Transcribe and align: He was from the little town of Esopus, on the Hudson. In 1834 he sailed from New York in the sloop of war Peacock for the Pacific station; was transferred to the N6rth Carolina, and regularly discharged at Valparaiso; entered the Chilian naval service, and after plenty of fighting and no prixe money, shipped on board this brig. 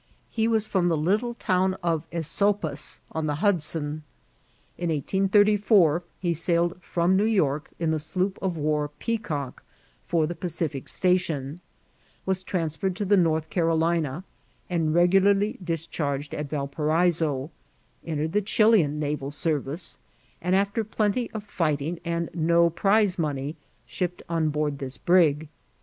He 0.31 0.47
was 0.47 0.65
from 0.65 0.87
the 0.87 0.97
little 0.97 1.35
town 1.35 1.75
of 1.83 2.07
Esopus, 2.11 3.01
on 3.11 3.27
the 3.27 3.35
Hudson. 3.35 4.01
In 4.75 4.89
1834 4.89 6.01
he 6.19 6.33
sailed 6.33 6.81
from 6.81 7.15
New 7.15 7.23
York 7.23 7.69
in 7.77 7.91
the 7.91 7.99
sloop 7.99 8.39
of 8.41 8.57
war 8.57 8.89
Peacock 8.97 9.63
for 10.07 10.25
the 10.25 10.33
Pacific 10.33 10.87
station; 10.87 11.61
was 12.25 12.41
transferred 12.41 12.95
to 12.95 13.05
the 13.05 13.15
N6rth 13.15 13.51
Carolina, 13.51 14.23
and 14.71 14.95
regularly 14.95 15.59
discharged 15.63 16.33
at 16.33 16.49
Valparaiso; 16.49 17.51
entered 18.03 18.31
the 18.31 18.41
Chilian 18.41 18.97
naval 18.97 19.29
service, 19.29 19.99
and 20.41 20.55
after 20.55 20.83
plenty 20.83 21.29
of 21.29 21.43
fighting 21.43 21.99
and 22.03 22.27
no 22.33 22.71
prixe 22.71 23.19
money, 23.19 23.55
shipped 23.85 24.23
on 24.27 24.49
board 24.49 24.79
this 24.79 24.97
brig. 24.97 25.47